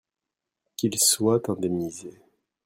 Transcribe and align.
qu'il 0.77 0.97
soit 0.97 1.47
indemnisé. 1.47 2.09